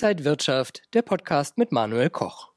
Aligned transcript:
Inside 0.00 0.24
Wirtschaft, 0.24 0.82
der 0.94 1.02
Podcast 1.02 1.58
mit 1.58 1.72
Manuel 1.72 2.08
Koch. 2.08 2.52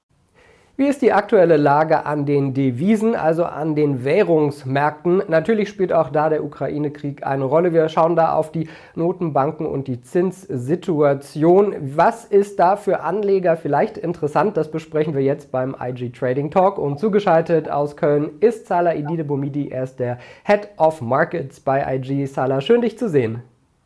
Wie 0.78 0.86
ist 0.86 1.02
die 1.02 1.12
aktuelle 1.12 1.58
Lage 1.58 2.06
an 2.06 2.28
den 2.28 2.54
Devisen, 2.54 3.16
also 3.16 3.46
an 3.46 3.74
den 3.74 4.06
Währungsmärkten? 4.06 5.24
Natürlich 5.28 5.68
spielt 5.68 5.92
auch 5.92 6.10
da 6.10 6.30
der 6.30 6.44
Ukraine-Krieg 6.44 7.26
eine 7.26 7.46
Rolle. 7.46 7.74
Wir 7.74 7.90
schauen 7.90 8.16
da 8.16 8.36
auf 8.36 8.52
die 8.52 8.70
Notenbanken 8.94 9.66
und 9.66 9.88
die 9.88 10.02
Zinssituation. 10.04 11.76
Was 11.98 12.26
ist 12.26 12.60
da 12.60 12.76
für 12.76 13.00
Anleger 13.00 13.58
vielleicht 13.58 13.98
interessant? 13.98 14.56
Das 14.56 14.70
besprechen 14.70 15.16
wir 15.16 15.24
jetzt 15.24 15.52
beim 15.52 15.76
IG 15.82 16.12
Trading 16.12 16.52
Talk. 16.52 16.78
Und 16.78 17.00
zugeschaltet 17.00 17.72
aus 17.72 17.98
Köln 17.98 18.34
ist 18.40 18.68
Salah 18.68 18.94
Idide 18.94 19.24
Bomidi. 19.24 19.70
Er 19.70 19.86
ist 19.86 20.00
der 20.00 20.20
Head 20.44 20.70
of 20.78 21.02
Markets 21.02 21.60
bei 21.60 21.96
IG. 21.96 22.28
Salah, 22.28 22.62
schön 22.62 22.82
dich 22.82 23.00
zu 23.00 23.10
sehen. 23.10 23.42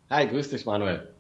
Hi, 0.10 0.28
grüß 0.28 0.50
dich, 0.50 0.66
Manuel. 0.66 1.15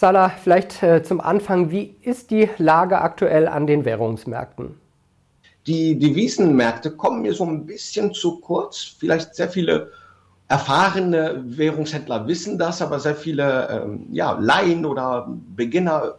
Salah, 0.00 0.28
vielleicht 0.28 0.80
äh, 0.84 1.02
zum 1.02 1.20
Anfang, 1.20 1.72
wie 1.72 1.96
ist 2.02 2.30
die 2.30 2.48
Lage 2.58 3.00
aktuell 3.00 3.48
an 3.48 3.66
den 3.66 3.84
Währungsmärkten? 3.84 4.76
Die 5.66 5.98
Devisenmärkte 5.98 6.92
kommen 6.92 7.22
mir 7.22 7.34
so 7.34 7.44
ein 7.44 7.66
bisschen 7.66 8.14
zu 8.14 8.38
kurz. 8.38 8.94
Vielleicht 8.96 9.34
sehr 9.34 9.48
viele 9.48 9.90
erfahrene 10.46 11.42
Währungshändler 11.44 12.28
wissen 12.28 12.56
das, 12.58 12.80
aber 12.80 13.00
sehr 13.00 13.16
viele 13.16 13.68
ähm, 13.70 14.06
ja, 14.12 14.38
Laien 14.38 14.86
oder 14.86 15.26
Beginner 15.56 16.14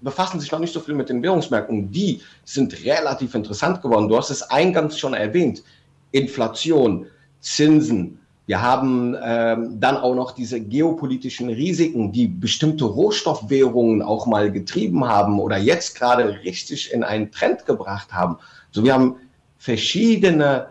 befassen 0.00 0.40
sich 0.40 0.50
noch 0.50 0.58
nicht 0.58 0.74
so 0.74 0.80
viel 0.80 0.96
mit 0.96 1.08
den 1.08 1.22
Währungsmärkten. 1.22 1.92
Die 1.92 2.20
sind 2.44 2.84
relativ 2.84 3.36
interessant 3.36 3.82
geworden. 3.82 4.08
Du 4.08 4.16
hast 4.16 4.30
es 4.30 4.42
eingangs 4.42 4.98
schon 4.98 5.14
erwähnt. 5.14 5.62
Inflation, 6.10 7.06
Zinsen, 7.38 8.18
wir 8.52 8.60
haben 8.60 9.16
ähm, 9.24 9.80
dann 9.80 9.96
auch 9.96 10.14
noch 10.14 10.32
diese 10.32 10.60
geopolitischen 10.60 11.48
Risiken, 11.48 12.12
die 12.12 12.26
bestimmte 12.26 12.84
Rohstoffwährungen 12.84 14.02
auch 14.02 14.26
mal 14.26 14.52
getrieben 14.52 15.06
haben 15.08 15.40
oder 15.40 15.56
jetzt 15.56 15.98
gerade 15.98 16.38
richtig 16.44 16.92
in 16.92 17.02
einen 17.02 17.32
Trend 17.32 17.64
gebracht 17.64 18.12
haben. 18.12 18.36
So, 18.70 18.84
wir 18.84 18.92
haben 18.92 19.16
verschiedene 19.56 20.66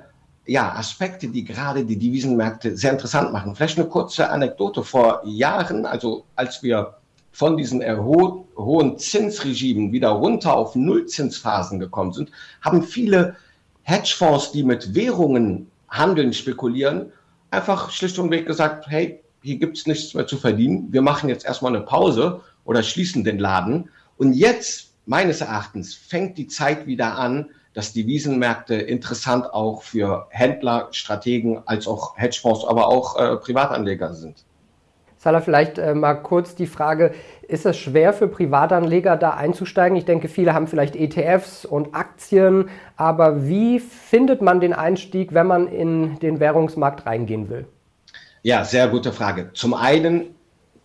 ja, 0.45 0.75
Aspekte, 0.75 1.30
die 1.30 1.44
gerade 1.44 1.83
die 1.83 1.97
Devisenmärkte 1.97 2.78
sehr 2.78 2.91
interessant 2.91 3.33
machen. 3.33 3.56
Vielleicht 3.56 3.80
eine 3.80 3.88
kurze 3.88 4.30
Anekdote. 4.30 4.84
Vor 4.84 5.23
Jahren, 5.25 5.88
also 5.88 6.25
als 6.36 6.61
wir 6.61 6.97
von 7.31 7.58
diesen 7.58 7.81
ho 7.81 8.47
hohen 8.56 9.00
Zinsregimen 9.00 9.91
wieder 9.91 10.09
runter 10.09 10.56
auf 10.56 10.75
Nullzinsphasen 10.75 11.80
gekommen 11.80 12.13
sind, 12.13 12.30
haben 12.61 12.84
viele 12.84 13.38
Hedgefonds, 13.81 14.52
die 14.52 14.61
mit 14.61 14.94
Währungen 14.94 15.72
handeln, 15.89 16.31
spekulieren, 16.31 17.11
einfach 17.52 17.91
schlicht 17.91 18.17
und 18.17 18.31
weg 18.31 18.47
gesagt, 18.47 18.88
hey, 18.88 19.21
hier 19.44 19.57
gibt 19.57 19.77
es 19.77 19.85
nichts 19.85 20.13
mehr 20.13 20.25
zu 20.25 20.38
verdienen. 20.38 20.91
Wir 20.91 21.02
machen 21.02 21.30
jetzt 21.30 21.45
erstmal 21.45 21.75
eine 21.75 21.85
Pause 21.85 22.41
oder 22.66 22.81
schließen 22.81 23.23
den 23.23 23.39
Laden. 23.39 23.89
Und 24.17 24.33
jetzt, 24.33 24.94
meines 25.05 25.41
Erachtens, 25.41 25.94
fängt 25.94 26.38
die 26.38 26.47
Zeit 26.47 26.88
wieder 26.88 27.17
an, 27.17 27.49
dass 27.73 27.94
die 27.94 28.05
Wiesenmärkte 28.05 28.75
interessant 28.75 29.53
auch 29.53 29.81
für 29.83 30.27
Händler, 30.29 30.89
Strategen 30.91 31.61
als 31.66 31.88
auch 31.88 32.17
Hedgefonds, 32.17 32.66
aber 32.66 32.88
auch 32.88 33.17
äh, 33.17 33.38
Privatanleger 33.38 34.13
sind. 34.13 34.44
Salah, 35.23 35.41
vielleicht 35.41 35.77
äh, 35.77 35.94
mal 35.94 36.16
kurz 36.16 36.55
die 36.55 36.66
Frage, 36.66 37.14
ist 37.47 37.67
es 37.67 37.77
schwer 37.77 38.11
für 38.11 38.27
Privatanleger 38.27 39.17
da 39.17 39.36
einzusteigen? 39.36 39.95
Ich 39.95 40.05
denke, 40.05 40.28
viele 40.28 40.55
haben 40.55 40.66
vielleicht 40.66 40.95
ETFs 40.95 41.63
und 41.63 41.94
Aktien, 41.94 42.69
aber 42.95 43.45
wie 43.45 43.80
findet 43.80 44.41
man 44.41 44.59
den 44.59 44.73
Einstieg, 44.73 45.36
wenn 45.36 45.45
man 45.45 45.67
in 45.67 46.17
den 46.22 46.39
Währungsmarkt 46.39 47.05
reingehen 47.05 47.52
will? 47.52 47.67
Ja, 48.41 48.66
sehr 48.66 48.88
gute 48.88 49.13
Frage. 49.13 49.52
Zum 49.53 49.75
einen 49.75 50.33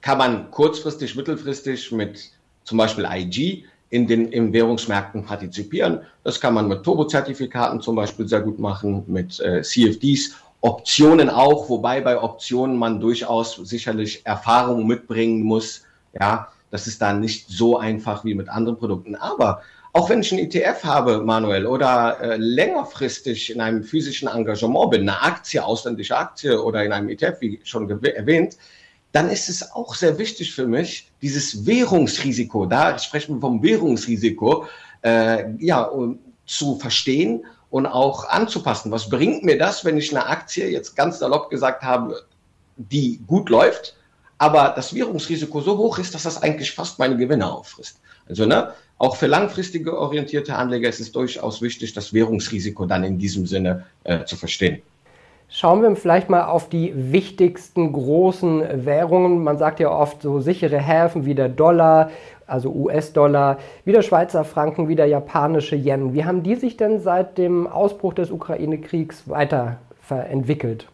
kann 0.03 0.19
man 0.19 0.51
kurzfristig, 0.51 1.17
mittelfristig 1.17 1.91
mit 1.93 2.31
zum 2.65 2.77
Beispiel 2.77 3.09
IG 3.11 3.65
in 3.89 4.07
den 4.07 4.29
in 4.33 4.53
Währungsmärkten 4.53 5.25
partizipieren. 5.25 6.01
Das 6.25 6.39
kann 6.39 6.53
man 6.53 6.69
mit 6.69 6.83
Turbo-Zertifikaten 6.83 7.81
zum 7.81 7.97
Beispiel 7.97 8.29
sehr 8.29 8.43
gut 8.43 8.59
machen, 8.59 9.05
mit 9.07 9.41
äh, 9.41 9.63
CFDs 9.63 10.35
Optionen 10.61 11.31
auch, 11.31 11.69
wobei 11.69 12.01
bei 12.01 12.21
Optionen 12.21 12.77
man 12.77 13.01
durchaus 13.01 13.57
sicherlich 13.57 14.25
Erfahrung 14.25 14.87
mitbringen 14.87 15.43
muss. 15.43 15.85
Ja, 16.19 16.49
das 16.71 16.87
ist 16.87 17.01
dann 17.03 17.21
nicht 17.21 17.49
so 17.49 17.79
einfach 17.79 18.25
wie 18.25 18.35
mit 18.35 18.49
anderen 18.49 18.79
Produkten. 18.79 19.15
Aber 19.15 19.63
auch 19.93 20.11
wenn 20.11 20.21
ich 20.21 20.33
einen 20.33 20.51
ETF 20.51 20.85
habe, 20.85 21.23
Manuel, 21.23 21.67
oder 21.67 22.21
äh, 22.21 22.37
längerfristig 22.37 23.51
in 23.51 23.61
einem 23.61 23.83
physischen 23.83 24.29
Engagement 24.29 24.91
bin, 24.91 25.03
eine 25.03 25.23
Aktie, 25.23 25.65
ausländische 25.65 26.17
Aktie 26.17 26.63
oder 26.63 26.85
in 26.85 26.93
einem 26.93 27.09
ETF, 27.09 27.41
wie 27.41 27.61
schon 27.65 27.89
erwähnt, 27.89 28.59
dann 29.13 29.31
ist 29.31 29.49
es 29.49 29.73
auch 29.73 29.95
sehr 29.95 30.19
wichtig 30.19 30.55
für 30.55 30.67
mich, 30.67 31.11
dieses 31.23 31.65
Währungsrisiko, 31.65 32.67
da 32.67 32.99
sprechen 32.99 33.37
wir 33.37 33.41
vom 33.41 33.63
Währungsrisiko, 33.63 34.67
äh, 35.01 35.45
ja, 35.59 35.91
zu 36.45 36.77
verstehen 36.77 37.45
und 37.77 37.85
auch 37.85 38.27
anzupassen. 38.31 38.91
Was 38.91 39.11
bringt 39.11 39.45
mir 39.45 39.59
das, 39.59 39.85
wenn 39.85 39.99
ich 39.99 40.11
eine 40.11 40.25
Aktie 40.25 40.67
jetzt 40.71 40.97
ganz 40.97 41.19
salopp 41.19 41.51
gesagt 41.51 41.83
habe, 41.83 42.23
die 42.79 43.21
gut 43.27 43.51
läuft, 43.51 43.95
aber 44.39 44.73
das 44.75 44.95
Währungsrisiko 44.95 45.61
so 45.61 45.77
hoch 45.77 45.99
ist, 45.99 46.15
dass 46.15 46.23
das 46.23 46.43
eigentlich 46.43 46.73
fast 46.73 46.99
meine 46.99 47.19
Gewinne 47.19 47.53
auffrisst. 47.53 48.01
Also 48.27 48.47
ne, 48.47 48.73
auch 48.97 49.17
für 49.17 49.27
langfristige 49.27 49.99
orientierte 49.99 50.55
Anleger 50.57 50.89
ist 50.89 51.01
es 51.01 51.13
durchaus 51.13 51.61
wichtig, 51.61 51.93
das 51.93 52.15
Währungsrisiko 52.15 52.87
dann 52.87 53.05
in 53.05 53.19
diesem 53.19 53.47
Sinne 53.47 53.85
äh, 54.05 54.25
zu 54.25 54.37
verstehen. 54.37 54.81
Schauen 55.49 55.83
wir 55.83 55.95
vielleicht 55.97 56.31
mal 56.31 56.47
auf 56.47 56.71
die 56.71 56.93
wichtigsten 56.95 57.93
großen 57.93 58.87
Währungen. 58.87 59.45
Man 59.45 59.59
sagt 59.59 59.81
ja 59.81 59.91
oft 59.91 60.23
so 60.23 60.41
sichere 60.41 60.79
Häfen 60.79 61.27
wie 61.27 61.35
der 61.35 61.51
Dollar, 61.51 62.11
also 62.47 62.71
US-Dollar, 62.71 63.59
wie 63.85 63.93
der 63.93 64.03
Schweizer 64.03 64.45
Franken, 64.45 64.89
wie 64.89 64.97
der 64.97 65.07
japanische 65.07 65.77
Yen. 65.77 66.15
Wie 66.15 66.25
haben 66.25 66.43
die 66.43 66.55
sich 66.55 66.77
denn 66.77 67.01
seit 67.01 67.39
dem 67.39 67.67
Ausbruch 67.67 68.15
des 68.15 68.31
Ukraine-Kriegs 68.31 69.25
weiterentwickelt? 69.29 70.87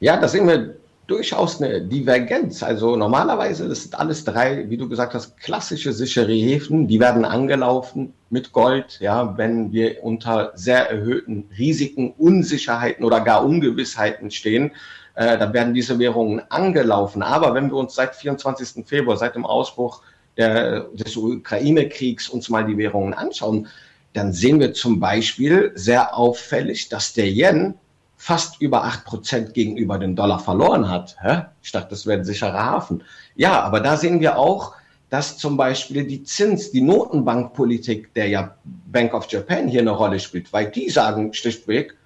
Ja, 0.00 0.16
da 0.16 0.28
sehen 0.28 0.48
wir 0.48 0.74
durchaus 1.08 1.60
eine 1.60 1.80
Divergenz. 1.80 2.62
Also 2.62 2.94
normalerweise, 2.94 3.68
das 3.68 3.82
sind 3.82 3.98
alles 3.98 4.24
drei, 4.24 4.68
wie 4.68 4.76
du 4.76 4.88
gesagt 4.88 5.14
hast, 5.14 5.38
klassische 5.38 5.92
sichere 5.92 6.32
Häfen, 6.32 6.86
die 6.86 7.00
werden 7.00 7.24
angelaufen 7.24 8.12
mit 8.30 8.52
Gold, 8.52 8.98
ja, 9.00 9.36
wenn 9.38 9.72
wir 9.72 10.04
unter 10.04 10.52
sehr 10.54 10.90
erhöhten 10.90 11.48
Risiken, 11.58 12.12
Unsicherheiten 12.18 13.04
oder 13.04 13.20
gar 13.20 13.44
Ungewissheiten 13.44 14.30
stehen, 14.30 14.72
äh, 15.14 15.38
dann 15.38 15.54
werden 15.54 15.72
diese 15.72 15.98
Währungen 15.98 16.42
angelaufen. 16.50 17.22
Aber 17.22 17.54
wenn 17.54 17.70
wir 17.70 17.76
uns 17.76 17.94
seit 17.94 18.14
24. 18.14 18.86
Februar, 18.86 19.16
seit 19.16 19.34
dem 19.34 19.46
Ausbruch 19.46 20.02
der, 20.38 20.88
des 20.94 21.16
Ukraine-Kriegs 21.16 22.28
uns 22.28 22.48
mal 22.48 22.64
die 22.64 22.78
Währungen 22.78 23.12
anschauen, 23.12 23.68
dann 24.14 24.32
sehen 24.32 24.60
wir 24.60 24.72
zum 24.72 25.00
Beispiel 25.00 25.72
sehr 25.74 26.16
auffällig, 26.16 26.88
dass 26.88 27.12
der 27.12 27.28
Yen 27.28 27.74
fast 28.16 28.60
über 28.60 28.84
acht 28.84 29.04
Prozent 29.04 29.54
gegenüber 29.54 29.98
dem 29.98 30.16
Dollar 30.16 30.40
verloren 30.40 30.88
hat. 30.88 31.16
Hä? 31.20 31.42
Ich 31.62 31.72
dachte, 31.72 31.90
das 31.90 32.06
wäre 32.06 32.18
ein 32.18 32.24
sicherer 32.24 32.64
Hafen. 32.64 33.04
Ja, 33.36 33.60
aber 33.62 33.80
da 33.80 33.96
sehen 33.96 34.20
wir 34.20 34.38
auch, 34.38 34.74
dass 35.10 35.38
zum 35.38 35.56
Beispiel 35.56 36.04
die 36.04 36.22
Zins, 36.24 36.70
die 36.70 36.80
Notenbankpolitik 36.80 38.12
der 38.14 38.28
ja 38.28 38.56
Bank 38.64 39.14
of 39.14 39.30
Japan 39.30 39.68
hier 39.68 39.80
eine 39.80 39.92
Rolle 39.92 40.18
spielt, 40.18 40.52
weil 40.52 40.70
die 40.70 40.90
sagen 40.90 41.32
schlichtweg, 41.32 41.96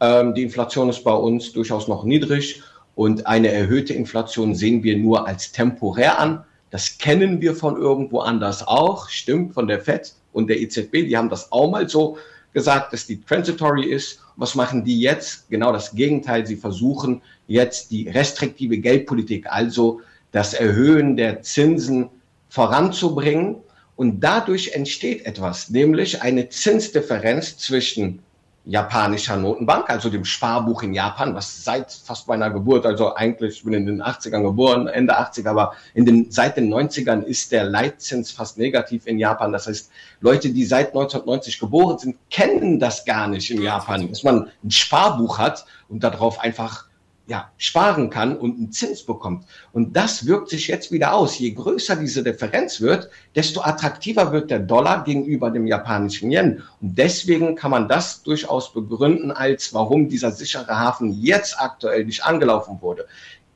ähm, 0.00 0.34
die 0.34 0.42
Inflation 0.42 0.88
ist 0.88 1.04
bei 1.04 1.12
uns 1.12 1.52
durchaus 1.52 1.88
noch 1.88 2.04
niedrig 2.04 2.62
und 2.94 3.26
eine 3.26 3.48
erhöhte 3.48 3.92
Inflation 3.92 4.54
sehen 4.54 4.82
wir 4.82 4.96
nur 4.96 5.26
als 5.26 5.52
temporär 5.52 6.18
an. 6.18 6.44
Das 6.76 6.98
kennen 6.98 7.40
wir 7.40 7.56
von 7.56 7.78
irgendwo 7.78 8.18
anders 8.20 8.68
auch, 8.68 9.08
stimmt, 9.08 9.54
von 9.54 9.66
der 9.66 9.80
FED 9.80 10.12
und 10.34 10.48
der 10.50 10.60
EZB, 10.60 11.06
die 11.08 11.16
haben 11.16 11.30
das 11.30 11.50
auch 11.50 11.70
mal 11.70 11.88
so 11.88 12.18
gesagt, 12.52 12.92
dass 12.92 13.06
die 13.06 13.18
transitory 13.18 13.86
ist. 13.86 14.20
Was 14.36 14.54
machen 14.54 14.84
die 14.84 15.00
jetzt? 15.00 15.48
Genau 15.48 15.72
das 15.72 15.94
Gegenteil. 15.94 16.46
Sie 16.46 16.56
versuchen 16.56 17.22
jetzt 17.46 17.90
die 17.92 18.10
restriktive 18.10 18.76
Geldpolitik, 18.76 19.46
also 19.46 20.02
das 20.32 20.52
Erhöhen 20.52 21.16
der 21.16 21.40
Zinsen 21.40 22.10
voranzubringen. 22.50 23.56
Und 23.96 24.20
dadurch 24.20 24.72
entsteht 24.72 25.24
etwas, 25.24 25.70
nämlich 25.70 26.20
eine 26.20 26.50
Zinsdifferenz 26.50 27.56
zwischen 27.56 28.18
japanischer 28.66 29.36
Notenbank, 29.36 29.88
also 29.88 30.10
dem 30.10 30.24
Sparbuch 30.24 30.82
in 30.82 30.92
Japan, 30.92 31.34
was 31.36 31.64
seit 31.64 31.92
fast 31.92 32.26
meiner 32.26 32.50
Geburt, 32.50 32.84
also 32.84 33.14
eigentlich, 33.14 33.58
ich 33.58 33.64
bin 33.64 33.72
in 33.72 33.86
den 33.86 34.02
80ern 34.02 34.42
geboren, 34.42 34.88
Ende 34.88 35.16
80er, 35.16 35.50
aber 35.50 35.74
in 35.94 36.04
den, 36.04 36.30
seit 36.32 36.56
den 36.56 36.72
90ern 36.72 37.22
ist 37.22 37.52
der 37.52 37.64
Leitzins 37.64 38.32
fast 38.32 38.58
negativ 38.58 39.06
in 39.06 39.18
Japan. 39.18 39.52
Das 39.52 39.68
heißt, 39.68 39.90
Leute, 40.20 40.50
die 40.50 40.64
seit 40.64 40.88
1990 40.88 41.60
geboren 41.60 41.98
sind, 41.98 42.16
kennen 42.28 42.80
das 42.80 43.04
gar 43.04 43.28
nicht 43.28 43.50
in 43.52 43.62
Japan, 43.62 44.08
dass 44.08 44.24
man 44.24 44.50
ein 44.64 44.70
Sparbuch 44.70 45.38
hat 45.38 45.64
und 45.88 46.02
darauf 46.02 46.40
einfach 46.40 46.86
ja, 47.28 47.50
sparen 47.56 48.08
kann 48.08 48.36
und 48.36 48.56
einen 48.56 48.72
Zins 48.72 49.02
bekommt. 49.02 49.44
Und 49.72 49.96
das 49.96 50.26
wirkt 50.26 50.48
sich 50.48 50.68
jetzt 50.68 50.92
wieder 50.92 51.12
aus. 51.12 51.38
Je 51.38 51.50
größer 51.52 51.96
diese 51.96 52.22
Differenz 52.22 52.80
wird, 52.80 53.10
desto 53.34 53.62
attraktiver 53.62 54.30
wird 54.32 54.50
der 54.50 54.60
Dollar 54.60 55.02
gegenüber 55.02 55.50
dem 55.50 55.66
japanischen 55.66 56.30
Yen. 56.30 56.62
Und 56.80 56.96
deswegen 56.96 57.56
kann 57.56 57.72
man 57.72 57.88
das 57.88 58.22
durchaus 58.22 58.72
begründen, 58.72 59.32
als 59.32 59.74
warum 59.74 60.08
dieser 60.08 60.30
sichere 60.30 60.78
Hafen 60.78 61.12
jetzt 61.20 61.60
aktuell 61.60 62.04
nicht 62.04 62.24
angelaufen 62.24 62.78
wurde. 62.80 63.06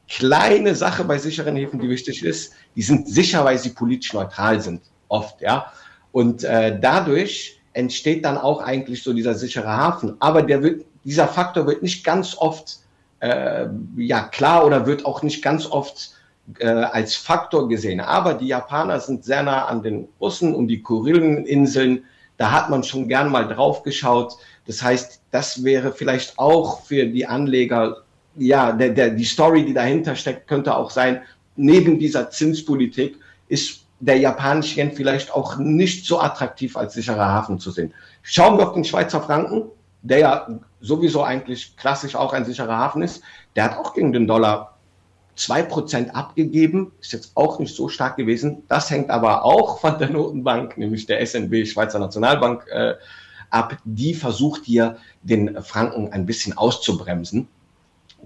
Kleine 0.09 0.75
Sache 0.75 1.05
bei 1.05 1.19
sicheren 1.19 1.55
Häfen, 1.55 1.79
die 1.79 1.89
wichtig 1.89 2.25
ist, 2.25 2.53
die 2.75 2.83
sind 2.83 3.09
sicher, 3.09 3.45
weil 3.45 3.59
sie 3.59 3.71
politisch 3.71 4.13
neutral 4.13 4.61
sind. 4.61 4.83
oft, 5.09 5.41
ja. 5.41 5.73
Und 6.13 6.43
äh, 6.43 6.79
dadurch 6.81 7.61
entsteht 7.73 8.25
dann 8.25 8.37
auch 8.37 8.61
eigentlich 8.61 9.03
so 9.03 9.13
dieser 9.13 9.35
sichere 9.35 9.69
Hafen. 9.69 10.17
Aber 10.19 10.43
der 10.43 10.63
wird, 10.63 10.85
dieser 11.05 11.29
Faktor 11.29 11.67
wird 11.69 11.83
nicht 11.83 12.03
ganz 12.03 12.37
oft 12.37 12.81
äh, 13.21 13.67
ja 13.97 14.23
klar 14.23 14.67
oder 14.67 14.87
wird 14.87 15.05
auch 15.05 15.23
nicht 15.23 15.43
ganz 15.43 15.67
oft 15.67 16.13
äh, 16.59 16.67
als 16.67 17.15
Faktor 17.15 17.69
gesehen. 17.69 18.01
Aber 18.01 18.35
die 18.35 18.49
Japaner 18.49 19.01
sind 19.01 19.25
sehr 19.25 19.43
nah 19.43 19.67
an 19.67 19.83
den 19.83 20.09
Russen 20.21 20.55
und 20.55 20.69
die 20.69 20.83
Kurileninseln. 20.83 22.05
Da 22.37 22.51
hat 22.51 22.71
man 22.71 22.83
schon 22.83 23.09
gern 23.09 23.31
mal 23.31 23.47
drauf 23.47 23.83
geschaut. 23.83 24.37
Das 24.67 24.83
heißt, 24.83 25.21
das 25.31 25.63
wäre 25.63 25.93
vielleicht 25.93 26.39
auch 26.39 26.83
für 26.83 27.07
die 27.07 27.27
Anleger, 27.27 27.99
ja, 28.37 28.73
der, 28.73 28.91
der, 28.91 29.11
die 29.11 29.25
Story, 29.25 29.65
die 29.65 29.75
dahinter 29.75 30.17
steckt, 30.17 30.49
könnte 30.49 30.75
auch 30.75 30.91
sein, 30.91 31.23
neben 31.57 31.99
dieser 31.99 32.31
Zinspolitik 32.31 33.19
ist 33.49 33.85
der 34.01 34.17
japanische 34.17 34.81
Yen 34.81 34.93
vielleicht 34.93 35.33
auch 35.33 35.59
nicht 35.59 36.07
so 36.07 36.21
attraktiv 36.21 36.77
als 36.77 36.95
sicherer 36.95 37.29
Hafen 37.29 37.59
zu 37.59 37.71
sehen. 37.71 37.93
Schauen 38.23 38.57
wir 38.57 38.69
auf 38.69 38.75
den 38.75 38.85
Schweizer 38.85 39.21
Franken, 39.21 39.65
der 40.03 40.19
ja 40.19 40.61
sowieso 40.81 41.23
eigentlich 41.23 41.77
klassisch 41.77 42.17
auch 42.17 42.33
ein 42.33 42.45
sicherer 42.45 42.77
Hafen 42.77 43.03
ist. 43.03 43.23
Der 43.57 43.65
hat 43.65 43.79
auch 43.79 43.95
gegen 43.95 44.13
den 44.13 44.27
Dollar 44.27 44.79
zwei 45.37 45.63
Prozent 45.63 46.15
abgegeben, 46.15 46.93
ist 47.01 47.13
jetzt 47.13 47.33
auch 47.35 47.59
nicht 47.59 47.75
so 47.75 47.89
stark 47.89 48.17
gewesen. 48.17 48.63
Das 48.69 48.91
hängt 48.91 49.11
aber 49.11 49.45
auch 49.45 49.81
von 49.81 49.99
der 49.99 50.11
Notenbank, 50.11 50.77
nämlich 50.77 51.07
der 51.07 51.25
SNB, 51.25 51.67
Schweizer 51.67 51.99
Nationalbank, 51.99 52.67
äh, 52.69 52.95
ab. 53.51 53.77
Die 53.85 54.15
versucht 54.15 54.65
hier 54.65 54.97
den 55.23 55.63
Franken 55.63 56.13
ein 56.13 56.27
bisschen 56.27 56.57
auszubremsen. 56.57 57.49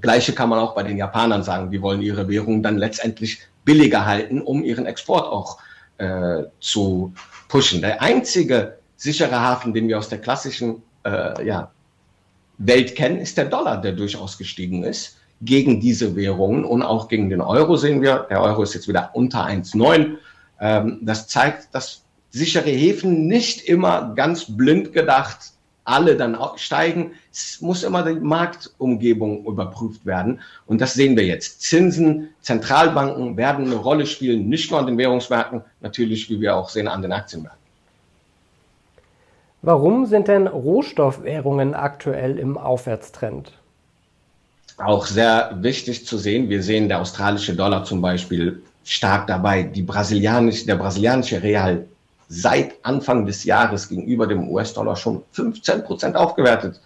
Gleiche 0.01 0.33
kann 0.33 0.49
man 0.49 0.59
auch 0.59 0.75
bei 0.75 0.83
den 0.83 0.97
Japanern 0.97 1.43
sagen. 1.43 1.71
Die 1.71 1.81
wollen 1.81 2.03
ihre 2.03 2.29
Währung 2.29 2.63
dann 2.63 2.79
letztendlich 2.79 3.41
billiger 3.65 4.05
halten, 4.07 4.43
um 4.43 4.65
ihren 4.65 4.87
Export 4.87 5.27
auch 5.27 5.59
äh, 5.99 6.45
zu 6.61 7.15
pushen. 7.49 7.81
Der 7.81 8.03
einzige 8.03 8.79
sichere 8.97 9.41
Hafen, 9.41 9.73
den 9.73 9.89
wir 9.89 9.99
aus 9.99 10.09
der 10.09 10.21
klassischen 10.21 10.83
äh, 11.05 11.47
ja, 11.47 11.71
Welt 12.59 12.95
kennen, 12.95 13.19
ist 13.19 13.37
der 13.37 13.47
Dollar, 13.47 13.81
der 13.81 13.93
durchaus 13.93 14.39
gestiegen 14.39 14.85
ist 14.85 15.17
gegen 15.41 15.81
diese 15.81 16.17
Währungen 16.17 16.65
und 16.65 16.83
auch 16.83 17.09
gegen 17.09 17.29
den 17.29 17.41
Euro 17.41 17.77
sehen 17.77 18.01
wir. 18.01 18.27
Der 18.31 18.41
Euro 18.41 18.63
ist 18.63 18.75
jetzt 18.75 18.89
wieder 18.89 19.11
unter 19.15 19.47
1,9. 19.47 20.17
Ähm, 20.61 20.99
das 21.03 21.29
zeigt, 21.29 21.75
dass 21.75 22.03
sichere 22.31 22.71
Häfen 22.71 23.27
nicht 23.27 23.63
immer 23.69 24.15
ganz 24.15 24.57
blind 24.57 24.93
gedacht 24.93 25.55
alle 25.85 26.17
dann 26.17 26.37
steigen. 26.57 27.13
Es 27.31 27.61
muss 27.61 27.83
immer 27.83 28.03
die 28.03 28.19
Marktumgebung 28.19 29.45
überprüft 29.45 30.07
werden. 30.07 30.41
Und 30.67 30.81
das 30.81 30.95
sehen 30.95 31.17
wir 31.17 31.25
jetzt. 31.25 31.61
Zinsen, 31.61 32.31
Zentralbanken 32.41 33.37
werden 33.37 33.67
eine 33.67 33.77
Rolle 33.77 34.07
spielen, 34.07 34.49
nicht 34.49 34.71
nur 34.71 34.81
an 34.81 34.87
den 34.87 34.99
Währungsmärkten, 34.99 35.63
natürlich, 35.81 36.29
wie 36.31 36.41
wir 36.41 36.57
auch 36.57 36.71
sehen, 36.71 36.89
an 36.89 37.03
den 37.03 37.13
Aktienmärkten. 37.13 37.64
Warum 39.67 40.05
sind 40.05 40.29
denn 40.29 40.47
Rohstoffwährungen 40.47 41.73
aktuell 41.73 42.39
im 42.39 42.59
Aufwärtstrend? 42.59 43.53
Auch 44.77 45.07
sehr 45.07 45.57
wichtig 45.63 46.05
zu 46.05 46.19
sehen. 46.19 46.51
Wir 46.51 46.63
sehen 46.63 46.91
der 46.91 47.01
australische 47.01 47.57
Dollar 47.57 47.83
zum 47.85 48.03
Beispiel 48.03 48.63
stark 48.85 49.27
dabei. 49.27 49.63
Die 49.63 49.81
brasilianische, 49.81 50.67
der 50.67 50.75
brasilianische 50.75 51.43
Real 51.43 51.87
seit 52.29 52.75
Anfang 52.83 53.25
des 53.25 53.45
Jahres 53.45 53.89
gegenüber 53.89 54.27
dem 54.27 54.51
US-Dollar 54.51 54.97
schon 54.97 55.23
15 55.33 55.85
Prozent 55.85 56.15
aufgewertet. 56.15 56.83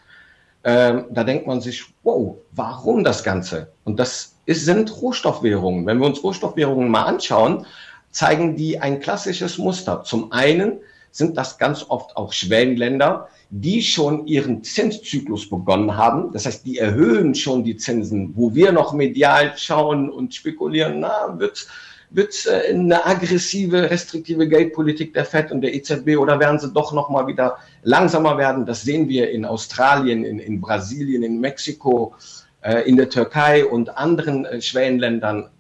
Ähm, 0.63 1.07
da 1.11 1.25
denkt 1.25 1.49
man 1.49 1.61
sich, 1.61 1.85
wow, 2.05 2.37
warum 2.53 3.03
das 3.03 3.25
Ganze? 3.25 3.73
Und 3.83 3.99
das 3.99 4.35
ist, 4.47 4.67
sind 4.67 5.03
Rohstoffwährungen. 5.03 5.85
Wenn 5.85 5.99
wir 5.99 6.07
uns 6.07 6.23
Rohstoffwährungen 6.23 6.89
mal 6.89 7.07
anschauen, 7.07 7.67
zeigen 8.13 8.55
die 8.55 8.79
ein 8.79 9.01
klassisches 9.01 9.59
Muster. 9.59 10.05
Zum 10.05 10.31
einen 10.31 10.79
sind 11.19 11.37
das 11.37 11.59
ganz 11.59 11.85
oft 11.89 12.17
auch 12.17 12.33
Schwellenländer, 12.33 13.29
die 13.51 13.83
schon 13.83 14.27
ihren 14.27 14.63
Zinszyklus 14.63 15.51
begonnen 15.51 15.97
haben. 15.97 16.33
Das 16.33 16.47
heißt, 16.47 16.65
die 16.65 16.79
erhöhen 16.79 17.35
schon 17.35 17.65
die 17.65 17.77
Zinsen, 17.77 18.33
wo 18.37 18.55
wir 18.55 18.73
noch 18.73 18.93
medial 18.93 19.53
schauen 19.57 20.09
und 20.09 20.35
spekulieren, 20.35 21.01
na, 21.01 21.39
wird 21.39 21.67
wird 22.11 22.31
es 22.31 22.47
äh, 22.47 22.63
eine 22.71 23.05
aggressive, 23.05 23.91
restriktive 23.91 24.49
Geldpolitik 24.49 25.13
der 25.13 25.25
FED 25.25 25.53
und 25.53 25.61
der 25.61 25.75
EZB 25.75 26.17
oder 26.17 26.41
werden 26.41 26.59
sie 26.59 26.73
doch 26.73 26.93
nochmal 26.93 27.27
wieder 27.27 27.59
langsamer 27.83 28.39
werden? 28.39 28.65
Das 28.65 28.83
sehen 28.83 29.09
wir 29.09 29.31
in 29.31 29.45
Australien, 29.45 30.25
in, 30.25 30.39
in 30.39 30.61
Brasilien, 30.61 31.23
in 31.23 31.41
Mexiko, 31.41 32.15
äh, 32.63 32.89
in 32.89 32.97
der 32.97 33.11
Türkei 33.11 33.65
und 33.65 33.97
anderen 33.97 34.47
äh, 34.47 34.61
Schwellenländern. 34.63 35.51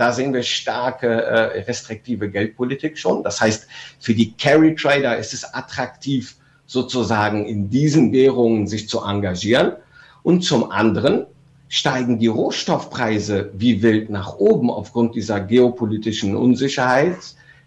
Da 0.00 0.14
sehen 0.14 0.32
wir 0.32 0.42
starke 0.42 1.06
äh, 1.06 1.60
restriktive 1.64 2.30
Geldpolitik 2.30 2.96
schon. 2.96 3.22
Das 3.22 3.38
heißt, 3.38 3.66
für 3.98 4.14
die 4.14 4.32
Carry 4.32 4.74
Trader 4.74 5.18
ist 5.18 5.34
es 5.34 5.44
attraktiv, 5.52 6.36
sozusagen 6.64 7.44
in 7.44 7.68
diesen 7.68 8.10
Währungen 8.10 8.66
sich 8.66 8.88
zu 8.88 9.02
engagieren. 9.02 9.72
Und 10.22 10.40
zum 10.40 10.70
anderen 10.70 11.26
steigen 11.68 12.18
die 12.18 12.28
Rohstoffpreise 12.28 13.50
wie 13.52 13.82
wild 13.82 14.08
nach 14.08 14.36
oben 14.36 14.70
aufgrund 14.70 15.16
dieser 15.16 15.38
geopolitischen 15.38 16.34
Unsicherheit. 16.34 17.18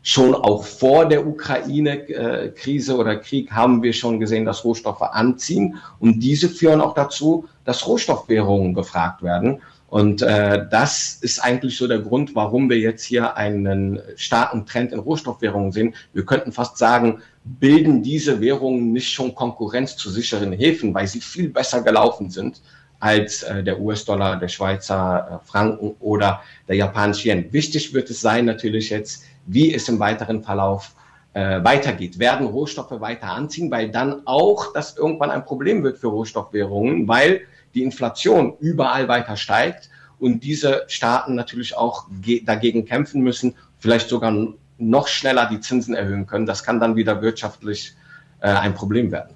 Schon 0.01 0.33
auch 0.33 0.63
vor 0.63 1.05
der 1.05 1.27
Ukraine-Krise 1.27 2.97
oder 2.97 3.17
Krieg 3.17 3.51
haben 3.51 3.83
wir 3.83 3.93
schon 3.93 4.19
gesehen, 4.19 4.45
dass 4.45 4.65
Rohstoffe 4.65 5.03
anziehen. 5.03 5.75
Und 5.99 6.19
diese 6.19 6.49
führen 6.49 6.81
auch 6.81 6.95
dazu, 6.95 7.45
dass 7.63 7.85
Rohstoffwährungen 7.85 8.73
befragt 8.73 9.21
werden. 9.21 9.61
Und 9.93 10.23
äh, 10.23 10.65
das 10.71 11.19
ist 11.21 11.37
eigentlich 11.37 11.77
so 11.77 11.87
der 11.87 11.99
Grund, 11.99 12.33
warum 12.33 12.67
wir 12.67 12.79
jetzt 12.79 13.03
hier 13.03 13.37
einen 13.37 14.01
starken 14.15 14.65
Trend 14.65 14.91
in 14.91 14.97
Rohstoffwährungen 14.97 15.71
sehen. 15.71 15.93
Wir 16.13 16.25
könnten 16.25 16.51
fast 16.51 16.79
sagen, 16.79 17.21
bilden 17.43 18.01
diese 18.01 18.41
Währungen 18.41 18.91
nicht 18.91 19.13
schon 19.13 19.35
Konkurrenz 19.35 19.95
zu 19.95 20.09
sicheren 20.09 20.51
Häfen, 20.51 20.95
weil 20.95 21.05
sie 21.05 21.21
viel 21.21 21.47
besser 21.47 21.83
gelaufen 21.83 22.31
sind 22.31 22.59
als 22.99 23.43
äh, 23.43 23.63
der 23.63 23.79
US-Dollar, 23.79 24.39
der 24.39 24.47
Schweizer 24.47 25.41
äh, 25.43 25.47
Franken 25.47 25.93
oder 25.99 26.41
der 26.67 26.75
japanische 26.75 27.29
Yen. 27.29 27.53
Wichtig 27.53 27.93
wird 27.93 28.09
es 28.09 28.19
sein 28.19 28.45
natürlich 28.45 28.89
jetzt, 28.89 29.25
wie 29.45 29.75
es 29.75 29.87
im 29.89 29.99
weiteren 29.99 30.41
Verlauf 30.41 30.95
äh, 31.33 31.63
weitergeht. 31.63 32.17
Werden 32.17 32.47
Rohstoffe 32.47 32.99
weiter 32.99 33.27
anziehen, 33.27 33.69
weil 33.69 33.91
dann 33.91 34.25
auch 34.25 34.73
das 34.73 34.97
irgendwann 34.97 35.29
ein 35.29 35.45
Problem 35.45 35.83
wird 35.83 35.99
für 35.99 36.07
Rohstoffwährungen, 36.07 37.07
weil 37.07 37.41
die 37.73 37.83
Inflation 37.83 38.55
überall 38.59 39.07
weiter 39.07 39.37
steigt 39.37 39.89
und 40.19 40.43
diese 40.43 40.83
Staaten 40.87 41.35
natürlich 41.35 41.75
auch 41.75 42.05
dagegen 42.45 42.85
kämpfen 42.85 43.21
müssen, 43.21 43.55
vielleicht 43.79 44.09
sogar 44.09 44.33
noch 44.77 45.07
schneller 45.07 45.47
die 45.49 45.59
Zinsen 45.59 45.95
erhöhen 45.95 46.25
können. 46.25 46.45
Das 46.45 46.63
kann 46.63 46.79
dann 46.79 46.95
wieder 46.95 47.21
wirtschaftlich 47.21 47.95
äh, 48.39 48.47
ein 48.47 48.73
Problem 48.73 49.11
werden. 49.11 49.35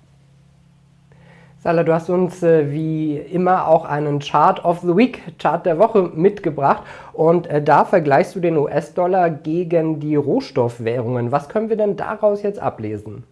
Salah, 1.60 1.84
du 1.84 1.94
hast 1.94 2.10
uns 2.10 2.44
äh, 2.44 2.72
wie 2.72 3.18
immer 3.18 3.68
auch 3.68 3.84
einen 3.84 4.20
Chart 4.20 4.64
of 4.64 4.82
the 4.82 4.96
Week, 4.96 5.22
Chart 5.40 5.66
der 5.66 5.80
Woche 5.80 6.04
mitgebracht 6.14 6.84
und 7.14 7.48
äh, 7.48 7.62
da 7.62 7.84
vergleichst 7.84 8.36
du 8.36 8.40
den 8.40 8.58
US-Dollar 8.58 9.30
gegen 9.30 10.00
die 10.00 10.16
Rohstoffwährungen. 10.16 11.32
Was 11.32 11.50
können 11.50 11.70
wir 11.70 11.76
denn 11.76 11.98
daraus 11.98 12.44
jetzt 12.44 12.60
ablesen? 12.60 13.24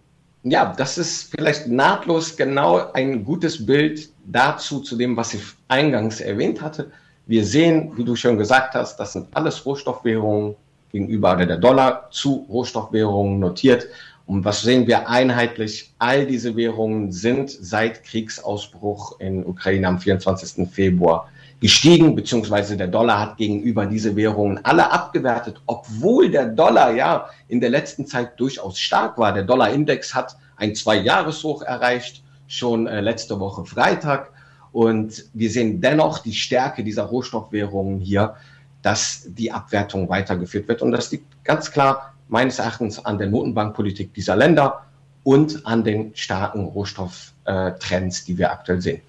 Ja, 0.47 0.75
das 0.77 0.99
ist 0.99 1.31
vielleicht 1.31 1.65
nahtlos 1.65 2.37
genau 2.37 2.91
ein 2.93 3.25
gutes 3.25 3.65
Bild 3.65 4.09
dazu, 4.27 4.79
zu 4.79 4.95
dem, 4.95 5.17
was 5.17 5.33
ich 5.33 5.41
eingangs 5.69 6.21
erwähnt 6.21 6.61
hatte. 6.61 6.91
Wir 7.25 7.43
sehen, 7.43 7.93
wie 7.95 8.03
du 8.03 8.15
schon 8.15 8.37
gesagt 8.37 8.75
hast, 8.75 8.97
das 8.97 9.13
sind 9.13 9.27
alles 9.35 9.65
Rohstoffwährungen 9.65 10.55
gegenüber 10.91 11.35
der 11.35 11.57
Dollar 11.57 12.09
zu 12.11 12.45
Rohstoffwährungen 12.47 13.39
notiert. 13.39 13.87
Und 14.27 14.45
was 14.45 14.61
sehen 14.61 14.85
wir 14.85 15.09
einheitlich? 15.09 15.91
All 15.97 16.27
diese 16.27 16.55
Währungen 16.55 17.11
sind 17.11 17.49
seit 17.49 18.03
Kriegsausbruch 18.03 19.19
in 19.19 19.43
Ukraine 19.43 19.87
am 19.87 19.99
24. 19.99 20.69
Februar 20.69 21.27
gestiegen, 21.59 22.15
beziehungsweise 22.15 22.77
der 22.77 22.87
Dollar 22.87 23.19
hat 23.19 23.37
gegenüber 23.37 23.85
diese 23.85 24.15
Währungen 24.15 24.63
alle 24.63 24.91
abgewertet, 24.91 25.61
obwohl 25.65 26.29
der 26.29 26.47
Dollar 26.47 26.91
ja 26.91 27.29
in 27.47 27.61
der 27.61 27.69
letzten 27.69 28.05
Zeit 28.05 28.39
durchaus 28.39 28.77
stark 28.77 29.17
war. 29.17 29.33
Der 29.33 29.43
Dollarindex 29.43 30.13
hat 30.13 30.35
ein 30.57 30.75
Zwei-Jahres-Hoch 30.75 31.61
erreicht, 31.63 32.23
schon 32.47 32.87
äh, 32.87 33.01
letzte 33.01 33.39
Woche 33.39 33.65
Freitag. 33.65 34.31
Und 34.71 35.25
wir 35.33 35.49
sehen 35.49 35.79
dennoch 35.79 36.19
die 36.19 36.33
Stärke 36.33 36.83
dieser 36.83 37.03
Rohstoffwährungen 37.03 37.99
hier, 37.99 38.35
dass 38.81 39.25
die 39.25 39.51
Abwertung 39.51 40.09
weitergeführt 40.09 40.67
wird. 40.67 40.81
Und 40.81 40.91
das 40.91 41.11
liegt 41.11 41.43
ganz 41.43 41.71
klar 41.71 42.13
meines 42.27 42.59
Erachtens 42.59 43.03
an 43.03 43.17
der 43.17 43.27
Notenbankpolitik 43.27 44.13
dieser 44.13 44.35
Länder 44.35 44.85
und 45.23 45.65
an 45.65 45.83
den 45.83 46.15
starken 46.15 46.65
Rohstofftrends, 46.65 48.25
die 48.25 48.37
wir 48.37 48.51
aktuell 48.51 48.81
sehen. 48.81 49.01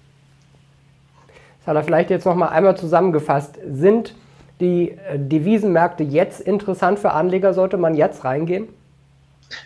Salah, 1.67 1.83
vielleicht 1.83 2.09
jetzt 2.11 2.25
noch 2.25 2.35
mal 2.35 2.47
einmal 2.47 2.77
zusammengefasst. 2.77 3.59
Sind 3.69 4.15
die 4.61 4.91
äh, 4.91 5.19
Devisenmärkte 5.19 6.01
jetzt 6.01 6.39
interessant 6.39 6.97
für 6.97 7.11
Anleger? 7.11 7.53
Sollte 7.53 7.75
man 7.75 7.93
jetzt 7.93 8.23
reingehen? 8.23 8.69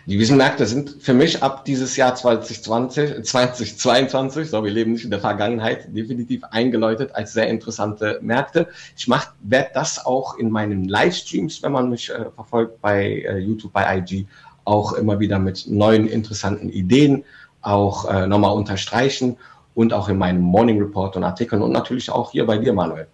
Die 0.06 0.14
Devisenmärkte 0.14 0.66
sind 0.66 0.96
für 0.98 1.14
mich 1.14 1.44
ab 1.44 1.64
dieses 1.64 1.96
Jahr 1.96 2.16
2020, 2.16 3.22
2022, 3.22 4.50
so 4.50 4.64
wir 4.64 4.72
leben 4.72 4.94
nicht 4.94 5.04
in 5.04 5.10
der 5.12 5.20
Vergangenheit, 5.20 5.94
definitiv 5.94 6.42
eingeläutet 6.50 7.14
als 7.14 7.34
sehr 7.34 7.46
interessante 7.46 8.18
Märkte. 8.20 8.66
Ich 8.96 9.08
werde 9.08 9.70
das 9.72 10.04
auch 10.04 10.36
in 10.38 10.50
meinen 10.50 10.88
Livestreams, 10.88 11.62
wenn 11.62 11.70
man 11.70 11.88
mich 11.88 12.10
äh, 12.10 12.24
verfolgt 12.34 12.80
bei 12.80 13.22
äh, 13.28 13.38
YouTube, 13.38 13.72
bei 13.72 13.98
IG, 13.98 14.26
auch 14.64 14.94
immer 14.94 15.20
wieder 15.20 15.38
mit 15.38 15.68
neuen 15.68 16.08
interessanten 16.08 16.68
Ideen 16.68 17.22
auch 17.60 18.10
äh, 18.12 18.26
nochmal 18.26 18.56
unterstreichen 18.56 19.36
und 19.74 19.92
auch 19.92 20.08
in 20.08 20.18
meinem 20.18 20.40
Morning 20.40 20.80
Report 20.80 21.16
und 21.16 21.24
Artikeln 21.24 21.62
und 21.62 21.72
natürlich 21.72 22.10
auch 22.10 22.32
hier 22.32 22.46
bei 22.46 22.58
dir, 22.58 22.72
Manuel. 22.72 23.06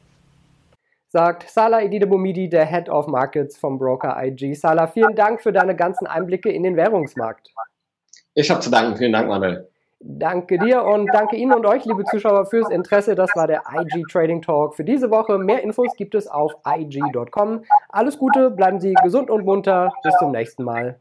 Sagt 1.11 1.49
Salah 1.49 1.83
Ididebomidi, 1.83 2.49
der 2.51 2.67
Head 2.67 2.89
of 2.91 3.07
Markets 3.07 3.57
vom 3.57 3.79
Broker 3.79 4.17
IG. 4.23 4.55
Salah, 4.55 4.87
vielen 4.87 5.17
Dank 5.17 5.41
für 5.41 5.53
deine 5.53 5.75
ganzen 5.75 6.07
Einblicke 6.07 6.51
in 6.51 6.63
den 6.63 6.77
Währungsmarkt. 6.77 7.49
Ich 8.35 8.51
habe 8.51 8.61
zu 8.61 8.71
danken. 8.71 8.97
Vielen 8.97 9.13
Dank, 9.13 9.29
Manuel. 9.29 9.69
Danke 10.01 10.59
dir 10.59 10.85
und 10.85 11.09
danke 11.13 11.35
Ihnen 11.35 11.53
und 11.53 11.67
euch, 11.67 11.85
liebe 11.85 12.05
Zuschauer, 12.05 12.47
fürs 12.47 12.71
Interesse. 12.71 13.17
Das 13.17 13.35
war 13.35 13.49
der 13.49 13.63
IG 13.75 14.05
Trading 14.13 14.43
Talk 14.43 14.77
für 14.77 14.85
diese 14.85 15.11
Woche. 15.11 15.39
Mehr 15.39 15.65
Infos 15.65 15.97
gibt 15.97 16.15
es 16.15 16.29
auf 16.29 16.53
IG.com. 16.65 17.65
Alles 17.89 18.17
Gute, 18.17 18.51
bleiben 18.51 18.79
Sie 18.79 18.95
gesund 19.03 19.29
und 19.29 19.45
munter. 19.45 19.93
Bis 20.05 20.15
zum 20.19 20.31
nächsten 20.31 20.63
Mal. 20.63 21.01